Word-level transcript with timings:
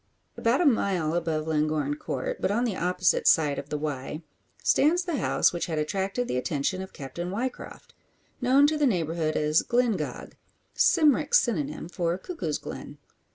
About 0.35 0.61
a 0.61 0.65
mile 0.65 1.13
above 1.13 1.45
Llangorren 1.45 1.93
Court, 1.93 2.41
but 2.41 2.49
on 2.49 2.63
the 2.63 2.75
opposite 2.75 3.27
side 3.27 3.59
of 3.59 3.69
the 3.69 3.77
Wye, 3.77 4.23
stands 4.63 5.03
the 5.03 5.17
house 5.17 5.53
which 5.53 5.67
had 5.67 5.77
attracted 5.77 6.27
the 6.27 6.37
attention 6.37 6.81
of 6.81 6.91
Captain 6.91 7.29
Ryecroft; 7.29 7.93
known 8.41 8.65
to 8.65 8.79
the 8.79 8.87
neighbourhood 8.87 9.35
as 9.37 9.61
"Glyngog" 9.61 10.31
Cymric 10.73 11.35
synonym 11.35 11.87
for 11.87 12.17
"Cuckoo's 12.17 12.57
Glen." 12.57 12.97